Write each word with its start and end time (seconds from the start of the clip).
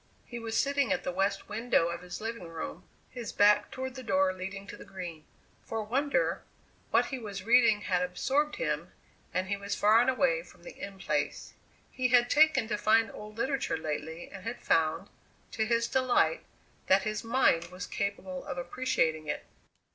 He 0.25 0.39
was 0.39 0.57
sitting 0.57 0.91
at 0.91 1.03
the 1.03 1.11
west 1.11 1.47
window 1.47 1.89
of 1.89 2.01
his 2.01 2.19
living 2.19 2.47
room, 2.47 2.85
his 3.11 3.31
back 3.31 3.69
toward 3.69 3.93
the 3.93 4.01
door 4.01 4.33
leading 4.33 4.65
to 4.65 4.75
the 4.75 4.83
Green. 4.83 5.25
For 5.63 5.77
a 5.77 5.83
wonder, 5.83 6.41
what 6.89 7.05
he 7.05 7.19
was 7.19 7.43
reading 7.43 7.81
had 7.81 8.01
absorbed 8.01 8.55
him, 8.55 8.93
and 9.31 9.45
he 9.47 9.55
was 9.57 9.75
far 9.75 10.01
and 10.01 10.09
away 10.09 10.41
from 10.41 10.63
the 10.63 10.75
In 10.75 10.97
Place. 10.97 11.53
He 11.91 12.07
had 12.07 12.31
taken 12.31 12.67
to 12.69 12.79
fine, 12.79 13.11
old 13.11 13.37
literature 13.37 13.77
lately 13.77 14.27
and 14.31 14.43
had 14.43 14.63
found, 14.63 15.07
to 15.51 15.67
his 15.67 15.87
delight, 15.87 16.45
that 16.87 17.03
his 17.03 17.23
mind 17.23 17.65
was 17.65 17.85
capable 17.85 18.43
of 18.45 18.57
appreciating 18.57 19.27
it. 19.27 19.45